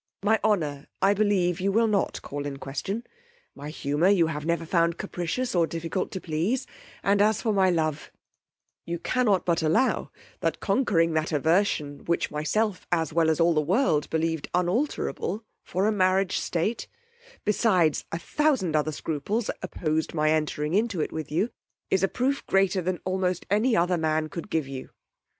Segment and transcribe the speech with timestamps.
[0.23, 3.05] My honour, I believe, you will not call in question:
[3.53, 6.65] my humour you have never found capricious, or difficult to please;
[7.03, 8.11] and as for my love,
[8.83, 10.09] you cannot but allow
[10.39, 15.85] the conquering that aversion, which myself, as well as all the world, believed unalterable for
[15.85, 16.87] a marriage state;
[17.45, 21.51] besides a thousand other scruples opposed my entering into it with you,
[21.91, 24.89] is a proof greater than almost any other man could give you.